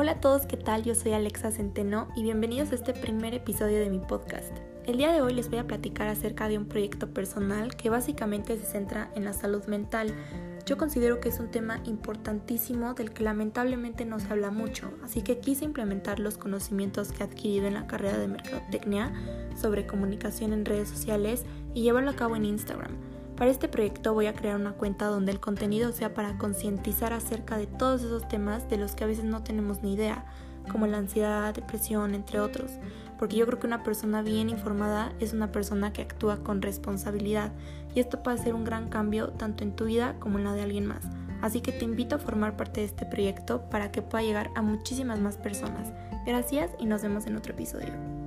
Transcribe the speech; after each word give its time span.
Hola 0.00 0.12
a 0.12 0.20
todos, 0.22 0.46
¿qué 0.46 0.56
tal? 0.56 0.82
Yo 0.82 0.94
soy 0.94 1.12
Alexa 1.12 1.50
Centeno 1.50 2.08
y 2.16 2.22
bienvenidos 2.22 2.72
a 2.72 2.74
este 2.74 2.94
primer 2.94 3.34
episodio 3.34 3.80
de 3.80 3.90
mi 3.90 3.98
podcast. 3.98 4.50
El 4.86 4.96
día 4.96 5.12
de 5.12 5.20
hoy 5.20 5.34
les 5.34 5.50
voy 5.50 5.58
a 5.58 5.66
platicar 5.66 6.08
acerca 6.08 6.48
de 6.48 6.56
un 6.56 6.64
proyecto 6.64 7.12
personal 7.12 7.76
que 7.76 7.90
básicamente 7.90 8.56
se 8.56 8.64
centra 8.64 9.10
en 9.14 9.26
la 9.26 9.34
salud 9.34 9.62
mental. 9.66 10.14
Yo 10.64 10.78
considero 10.78 11.20
que 11.20 11.28
es 11.28 11.38
un 11.38 11.50
tema 11.50 11.82
importantísimo 11.84 12.94
del 12.94 13.12
que 13.12 13.24
lamentablemente 13.24 14.06
no 14.06 14.18
se 14.18 14.28
habla 14.28 14.50
mucho, 14.50 14.90
así 15.04 15.20
que 15.20 15.38
quise 15.38 15.66
implementar 15.66 16.18
los 16.18 16.38
conocimientos 16.38 17.12
que 17.12 17.22
he 17.22 17.26
adquirido 17.26 17.66
en 17.66 17.74
la 17.74 17.86
carrera 17.86 18.16
de 18.16 18.28
Mercadotecnia 18.28 19.12
sobre 19.54 19.86
comunicación 19.86 20.54
en 20.54 20.64
redes 20.64 20.88
sociales 20.88 21.44
y 21.74 21.82
llevarlo 21.82 22.12
a 22.12 22.16
cabo 22.16 22.36
en 22.36 22.46
Instagram. 22.46 23.09
Para 23.40 23.52
este 23.52 23.68
proyecto 23.68 24.12
voy 24.12 24.26
a 24.26 24.34
crear 24.34 24.60
una 24.60 24.74
cuenta 24.74 25.06
donde 25.06 25.32
el 25.32 25.40
contenido 25.40 25.92
sea 25.92 26.12
para 26.12 26.36
concientizar 26.36 27.14
acerca 27.14 27.56
de 27.56 27.66
todos 27.66 28.02
esos 28.02 28.28
temas 28.28 28.68
de 28.68 28.76
los 28.76 28.94
que 28.94 29.04
a 29.04 29.06
veces 29.06 29.24
no 29.24 29.42
tenemos 29.42 29.82
ni 29.82 29.94
idea, 29.94 30.26
como 30.70 30.86
la 30.86 30.98
ansiedad, 30.98 31.54
depresión, 31.54 32.14
entre 32.14 32.38
otros, 32.38 32.72
porque 33.18 33.36
yo 33.36 33.46
creo 33.46 33.58
que 33.58 33.66
una 33.66 33.82
persona 33.82 34.20
bien 34.20 34.50
informada 34.50 35.14
es 35.20 35.32
una 35.32 35.52
persona 35.52 35.90
que 35.90 36.02
actúa 36.02 36.44
con 36.44 36.60
responsabilidad 36.60 37.50
y 37.94 38.00
esto 38.00 38.22
puede 38.22 38.36
ser 38.36 38.54
un 38.54 38.64
gran 38.64 38.90
cambio 38.90 39.28
tanto 39.28 39.64
en 39.64 39.74
tu 39.74 39.86
vida 39.86 40.16
como 40.20 40.36
en 40.36 40.44
la 40.44 40.52
de 40.52 40.60
alguien 40.60 40.84
más. 40.84 41.06
Así 41.40 41.62
que 41.62 41.72
te 41.72 41.86
invito 41.86 42.16
a 42.16 42.18
formar 42.18 42.58
parte 42.58 42.80
de 42.80 42.86
este 42.88 43.06
proyecto 43.06 43.70
para 43.70 43.90
que 43.90 44.02
pueda 44.02 44.22
llegar 44.22 44.50
a 44.54 44.60
muchísimas 44.60 45.18
más 45.18 45.38
personas. 45.38 45.90
Gracias 46.26 46.72
y 46.78 46.84
nos 46.84 47.00
vemos 47.00 47.24
en 47.24 47.38
otro 47.38 47.54
episodio. 47.54 48.19